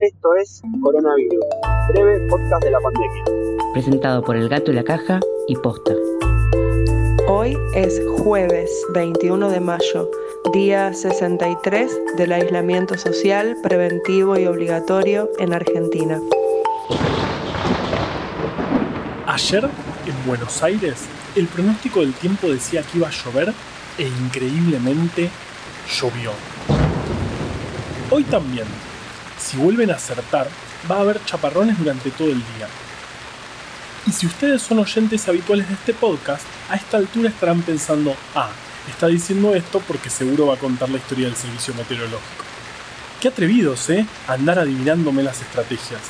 [0.00, 1.44] Esto es Coronavirus,
[1.92, 3.24] breve podcast de la pandemia.
[3.72, 5.92] Presentado por El Gato y la Caja y Posta.
[7.26, 10.08] Hoy es jueves 21 de mayo,
[10.52, 16.20] día 63 del aislamiento social preventivo y obligatorio en Argentina.
[19.26, 23.52] Ayer, en Buenos Aires, el pronóstico del tiempo decía que iba a llover
[23.98, 25.28] e increíblemente
[25.88, 26.30] llovió.
[28.12, 28.66] Hoy también,
[29.38, 30.48] si vuelven a acertar,
[30.90, 32.68] va a haber chaparrones durante todo el día.
[34.06, 38.50] Y si ustedes son oyentes habituales de este podcast, a esta altura estarán pensando, ah,
[38.88, 42.44] está diciendo esto porque seguro va a contar la historia del servicio meteorológico.
[43.20, 44.06] Qué atrevidos, ¿eh?
[44.26, 46.00] Andar adivinándome las estrategias.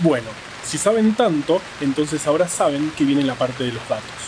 [0.00, 0.28] Bueno,
[0.64, 4.19] si saben tanto, entonces ahora saben que viene la parte de los datos.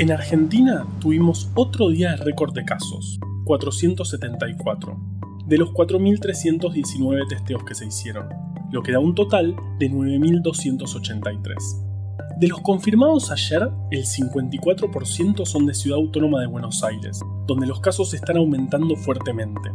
[0.00, 4.98] En Argentina tuvimos otro día de récord de casos, 474,
[5.44, 8.30] de los 4.319 testeos que se hicieron,
[8.72, 12.38] lo que da un total de 9.283.
[12.38, 17.80] De los confirmados ayer, el 54% son de Ciudad Autónoma de Buenos Aires, donde los
[17.80, 19.70] casos están aumentando fuertemente.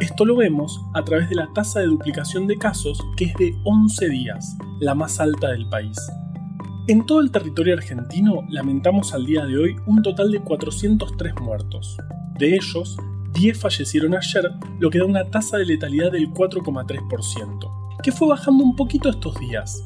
[0.00, 3.54] Esto lo vemos a través de la tasa de duplicación de casos, que es de
[3.62, 5.96] 11 días, la más alta del país.
[6.88, 11.98] En todo el territorio argentino lamentamos al día de hoy un total de 403 muertos.
[12.38, 12.96] De ellos,
[13.34, 18.64] 10 fallecieron ayer, lo que da una tasa de letalidad del 4,3%, que fue bajando
[18.64, 19.84] un poquito estos días.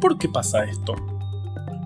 [0.00, 0.94] ¿Por qué pasa esto?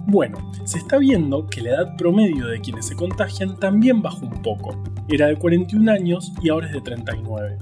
[0.06, 4.42] Bueno, se está viendo que la edad promedio de quienes se contagian también bajó un
[4.42, 4.80] poco.
[5.08, 7.58] Era de 41 años y ahora es de 39.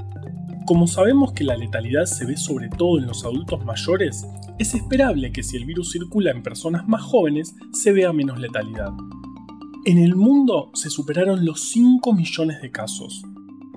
[0.66, 4.26] Como sabemos que la letalidad se ve sobre todo en los adultos mayores,
[4.60, 8.92] es esperable que si el virus circula en personas más jóvenes se vea menos letalidad.
[9.86, 13.22] En el mundo se superaron los 5 millones de casos.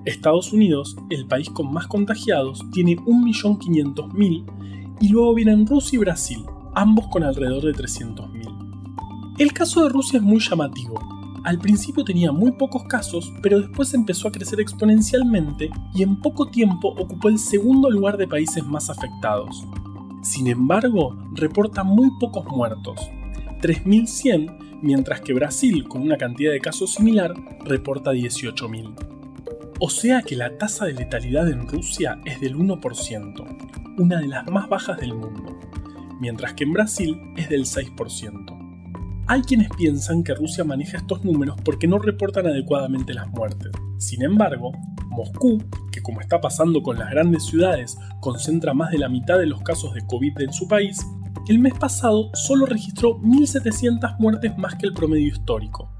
[0.04, 6.44] Estados Unidos, el país con más contagiados, tiene 1.500.000 y luego vienen Rusia y Brasil,
[6.74, 9.34] ambos con alrededor de 300.000.
[9.38, 11.00] El caso de Rusia es muy llamativo,
[11.44, 16.50] al principio tenía muy pocos casos, pero después empezó a crecer exponencialmente y en poco
[16.50, 19.64] tiempo ocupó el segundo lugar de países más afectados.
[20.24, 23.10] Sin embargo, reporta muy pocos muertos,
[23.60, 28.94] 3.100, mientras que Brasil, con una cantidad de casos similar, reporta 18.000.
[29.80, 34.50] O sea que la tasa de letalidad en Rusia es del 1%, una de las
[34.50, 35.60] más bajas del mundo,
[36.20, 39.24] mientras que en Brasil es del 6%.
[39.26, 43.72] Hay quienes piensan que Rusia maneja estos números porque no reportan adecuadamente las muertes.
[43.98, 44.72] Sin embargo,
[45.14, 49.46] Moscú, que como está pasando con las grandes ciudades, concentra más de la mitad de
[49.46, 51.04] los casos de COVID en su país,
[51.48, 55.90] el mes pasado solo registró 1.700 muertes más que el promedio histórico.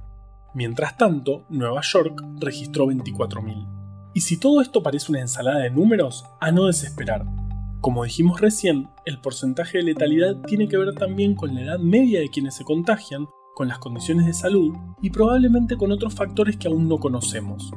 [0.54, 4.12] Mientras tanto, Nueva York registró 24.000.
[4.14, 7.26] Y si todo esto parece una ensalada de números, a no desesperar,
[7.84, 12.20] como dijimos recién, el porcentaje de letalidad tiene que ver también con la edad media
[12.20, 16.69] de quienes se contagian, con las condiciones de salud y probablemente con otros factores que
[16.69, 17.70] aún no conocemos.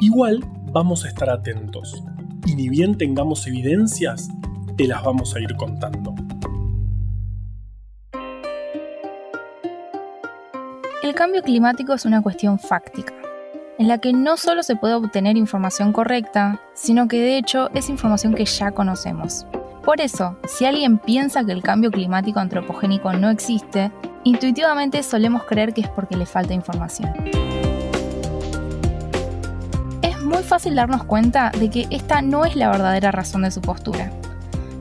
[0.00, 2.04] Igual vamos a estar atentos,
[2.44, 4.28] y ni bien tengamos evidencias,
[4.76, 6.14] te las vamos a ir contando.
[11.02, 13.14] El cambio climático es una cuestión fáctica
[13.78, 17.88] en la que no solo se puede obtener información correcta, sino que de hecho es
[17.88, 19.46] información que ya conocemos.
[19.84, 23.92] Por eso, si alguien piensa que el cambio climático antropogénico no existe,
[24.24, 27.12] intuitivamente solemos creer que es porque le falta información.
[30.26, 34.10] Muy fácil darnos cuenta de que esta no es la verdadera razón de su postura,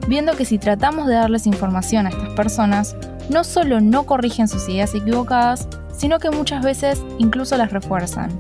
[0.08, 2.96] viendo que si tratamos de darles información a estas personas,
[3.30, 8.32] no solo no corrigen sus ideas equivocadas, sino que muchas veces incluso las refuerzan.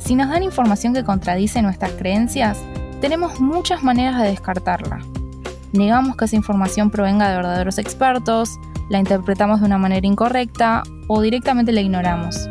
[0.00, 2.58] Si nos dan información que contradice nuestras creencias,
[3.00, 4.98] tenemos muchas maneras de descartarla.
[5.72, 8.58] Negamos que esa información provenga de verdaderos expertos,
[8.90, 12.48] la interpretamos de una manera incorrecta o directamente la ignoramos.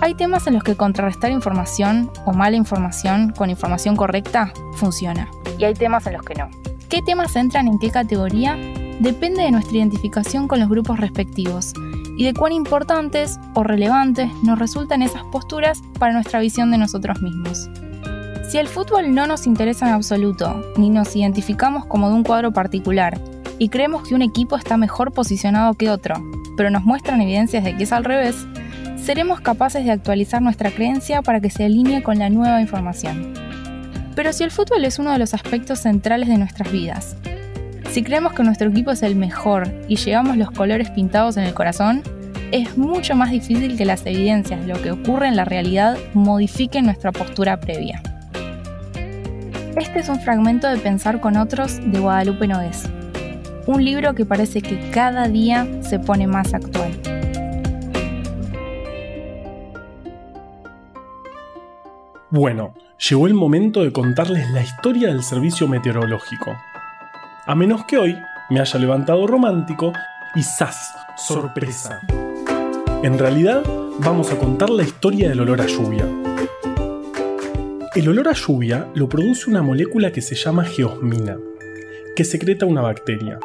[0.00, 5.28] Hay temas en los que contrarrestar información o mala información con información correcta funciona.
[5.58, 6.48] Y hay temas en los que no.
[6.88, 8.56] ¿Qué temas entran en qué categoría?
[9.00, 11.72] Depende de nuestra identificación con los grupos respectivos
[12.16, 17.20] y de cuán importantes o relevantes nos resultan esas posturas para nuestra visión de nosotros
[17.20, 17.68] mismos.
[18.48, 22.52] Si el fútbol no nos interesa en absoluto, ni nos identificamos como de un cuadro
[22.52, 23.20] particular,
[23.58, 26.14] y creemos que un equipo está mejor posicionado que otro,
[26.56, 28.46] pero nos muestran evidencias de que es al revés,
[29.08, 33.32] seremos capaces de actualizar nuestra creencia para que se alinee con la nueva información.
[34.14, 37.16] Pero si el fútbol es uno de los aspectos centrales de nuestras vidas,
[37.90, 41.54] si creemos que nuestro equipo es el mejor y llevamos los colores pintados en el
[41.54, 42.02] corazón,
[42.52, 46.84] es mucho más difícil que las evidencias de lo que ocurre en la realidad modifiquen
[46.84, 48.02] nuestra postura previa.
[49.74, 52.84] Este es un fragmento de Pensar con otros de Guadalupe Nogués,
[53.64, 57.07] un libro que parece que cada día se pone más actual.
[62.30, 62.74] Bueno,
[63.08, 66.58] llegó el momento de contarles la historia del servicio meteorológico.
[67.46, 68.18] A menos que hoy
[68.50, 69.94] me haya levantado romántico
[70.34, 70.92] y ¡zas!
[71.16, 72.02] ¡Sorpresa!
[73.02, 73.62] En realidad,
[74.00, 76.04] vamos a contar la historia del olor a lluvia.
[77.94, 81.38] El olor a lluvia lo produce una molécula que se llama geosmina,
[82.14, 83.38] que secreta una bacteria.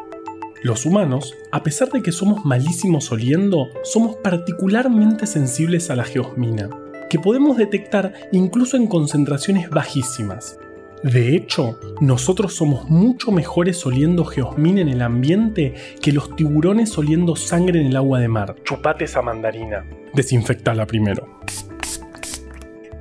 [0.62, 6.83] Los humanos, a pesar de que somos malísimos oliendo, somos particularmente sensibles a la geosmina
[7.14, 10.58] que podemos detectar incluso en concentraciones bajísimas.
[11.04, 17.36] De hecho, nosotros somos mucho mejores oliendo geosmina en el ambiente que los tiburones oliendo
[17.36, 18.56] sangre en el agua de mar.
[18.64, 19.86] Chupate esa mandarina.
[20.16, 21.40] Desinfectala primero.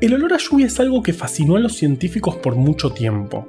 [0.02, 3.48] El olor a lluvia es algo que fascinó a los científicos por mucho tiempo.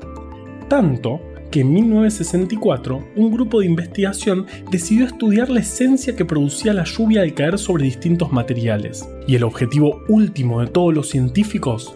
[0.69, 1.19] Tanto
[1.53, 7.21] que en 1964 un grupo de investigación decidió estudiar la esencia que producía la lluvia
[7.21, 9.07] al caer sobre distintos materiales.
[9.27, 11.95] Y el objetivo último de todos los científicos,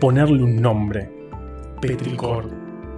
[0.00, 1.10] ponerle un nombre.
[1.82, 2.48] Petricor.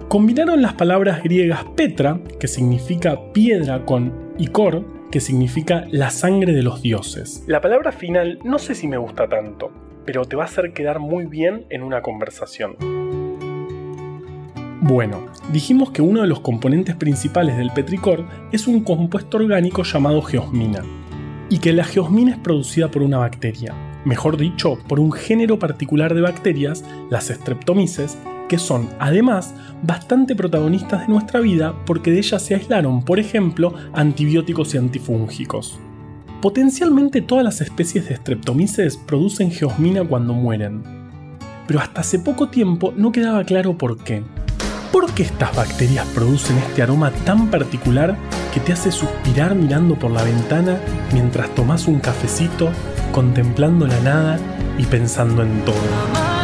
[0.07, 6.63] Combinaron las palabras griegas Petra, que significa piedra, con Icor, que significa la sangre de
[6.63, 7.43] los dioses.
[7.47, 9.73] La palabra final no sé si me gusta tanto,
[10.05, 12.96] pero te va a hacer quedar muy bien en una conversación.
[14.81, 20.21] Bueno, dijimos que uno de los componentes principales del petricor es un compuesto orgánico llamado
[20.21, 20.83] geosmina,
[21.49, 23.73] y que la geosmina es producida por una bacteria,
[24.05, 31.01] mejor dicho, por un género particular de bacterias, las streptomices, que son además bastante protagonistas
[31.01, 35.79] de nuestra vida porque de ellas se aislaron, por ejemplo, antibióticos y antifúngicos.
[36.39, 40.83] Potencialmente todas las especies de streptomices producen geosmina cuando mueren,
[41.65, 44.21] pero hasta hace poco tiempo no quedaba claro por qué.
[44.91, 48.17] ¿Por qué estas bacterias producen este aroma tan particular
[48.53, 50.79] que te hace suspirar mirando por la ventana
[51.13, 52.69] mientras tomas un cafecito,
[53.11, 54.39] contemplando la nada
[54.77, 56.36] y pensando en todo?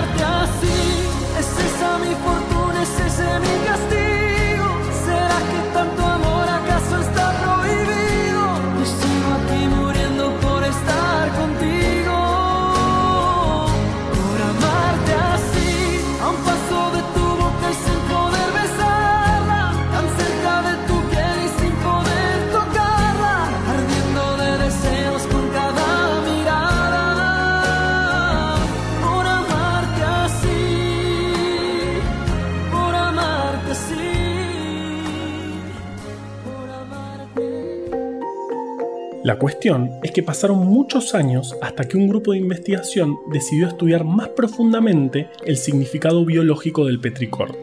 [39.23, 44.03] La cuestión es que pasaron muchos años hasta que un grupo de investigación decidió estudiar
[44.03, 47.57] más profundamente el significado biológico del petricor.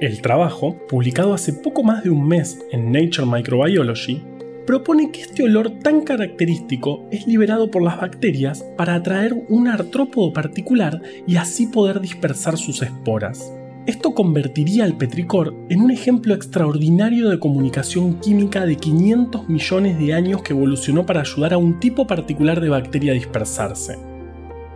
[0.00, 4.22] El trabajo, publicado hace poco más de un mes en Nature Microbiology,
[4.64, 10.32] propone que este olor tan característico es liberado por las bacterias para atraer un artrópodo
[10.32, 13.52] particular y así poder dispersar sus esporas.
[13.86, 20.12] Esto convertiría al petricor en un ejemplo extraordinario de comunicación química de 500 millones de
[20.12, 23.98] años que evolucionó para ayudar a un tipo particular de bacteria a dispersarse.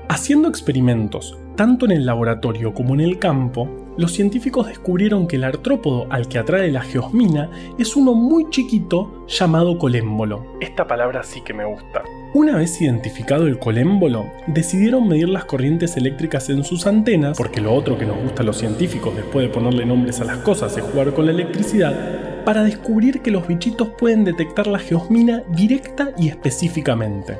[0.08, 3.68] Haciendo experimentos, tanto en el laboratorio como en el campo,
[3.98, 9.26] los científicos descubrieron que el artrópodo al que atrae la geosmina es uno muy chiquito
[9.28, 10.46] llamado colémbolo.
[10.60, 12.02] Esta palabra sí que me gusta.
[12.34, 17.72] Una vez identificado el colémbolo, decidieron medir las corrientes eléctricas en sus antenas, porque lo
[17.72, 20.82] otro que nos gusta a los científicos después de ponerle nombres a las cosas es
[20.82, 26.26] jugar con la electricidad, para descubrir que los bichitos pueden detectar la geosmina directa y
[26.26, 27.38] específicamente.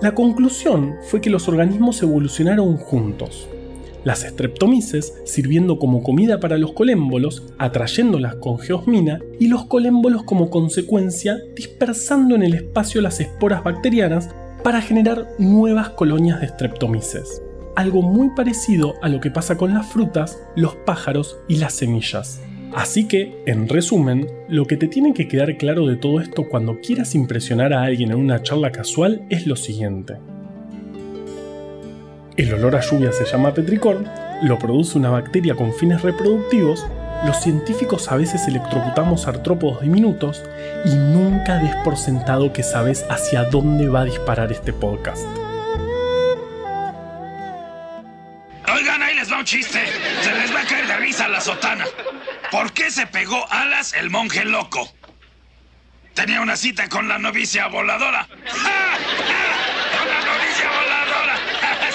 [0.00, 3.48] La conclusión fue que los organismos evolucionaron juntos,
[4.04, 10.50] las streptomices sirviendo como comida para los colémbolos, atrayéndolas con geosmina, y los colémbolos como
[10.50, 14.30] consecuencia dispersando en el espacio las esporas bacterianas
[14.62, 17.42] para generar nuevas colonias de streptomices.
[17.74, 22.42] Algo muy parecido a lo que pasa con las frutas, los pájaros y las semillas.
[22.74, 26.80] Así que, en resumen, lo que te tiene que quedar claro de todo esto cuando
[26.80, 30.14] quieras impresionar a alguien en una charla casual es lo siguiente.
[32.36, 34.04] El olor a lluvia se llama petricor,
[34.42, 36.86] lo produce una bacteria con fines reproductivos,
[37.26, 40.42] los científicos a veces electrocutamos artrópodos diminutos
[40.86, 45.22] y nunca des por sentado que sabes hacia dónde va a disparar este podcast.
[48.74, 49.80] Oigan, ahí les va un chiste.
[50.22, 51.84] Se les va a caer de risa la sotana.
[52.50, 54.88] ¿Por qué se pegó alas el monje loco?
[56.14, 58.26] Tenía una cita con la novicia voladora.
[59.98, 61.36] ¡Con la novicia voladora!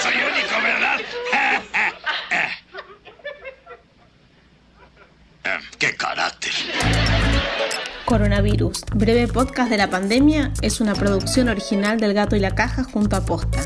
[0.01, 1.00] Soy único, ¿verdad?
[1.00, 1.06] Eh,
[5.79, 6.51] ¡Qué carácter!
[8.05, 12.83] Coronavirus, breve podcast de la pandemia, es una producción original del Gato y la Caja
[12.83, 13.59] junto a Posta.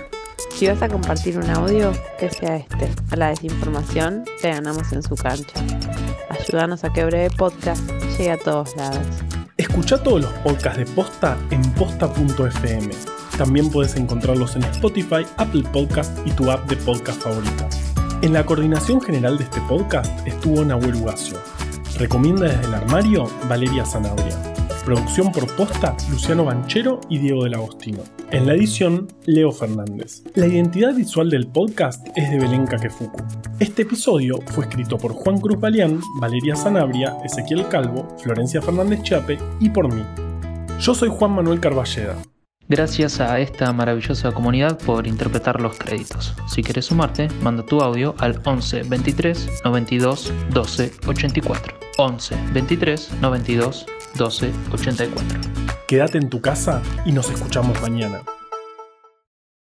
[0.55, 2.91] Si vas a compartir un audio, que sea este.
[3.11, 5.53] A la desinformación te ganamos en su cancha.
[6.29, 7.81] Ayúdanos a que breve podcast
[8.17, 9.05] llegue a todos lados.
[9.57, 12.91] Escucha todos los podcasts de Posta en posta.fm.
[13.41, 17.67] También puedes encontrarlos en Spotify, Apple Podcast y tu app de podcast favorita.
[18.21, 21.39] En la coordinación general de este podcast estuvo Nahuel Ugacio.
[21.97, 24.37] Recomienda desde el armario Valeria Zanabria.
[24.85, 28.03] Producción por posta Luciano Banchero y Diego del Agostino.
[28.29, 30.21] En la edición, Leo Fernández.
[30.35, 33.23] La identidad visual del podcast es de Belén Kakefuku.
[33.59, 39.39] Este episodio fue escrito por Juan Cruz Balián, Valeria Zanabria, Ezequiel Calvo, Florencia Fernández Chape
[39.59, 40.03] y por mí.
[40.79, 42.15] Yo soy Juan Manuel Carballeda.
[42.71, 46.33] Gracias a esta maravillosa comunidad por interpretar los créditos.
[46.47, 51.73] Si quieres sumarte, manda tu audio al 11 23 92 12 84.
[51.97, 53.85] 11 23 92
[54.15, 55.39] 12 84.
[55.85, 58.21] Quédate en tu casa y nos escuchamos mañana.